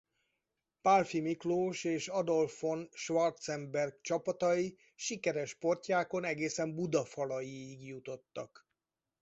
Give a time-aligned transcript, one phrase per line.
[0.81, 8.69] Pálffy Miklós és Adolf von Schwarzenberg csapatai sikeres portyákon egészen Buda falaiig jutottak.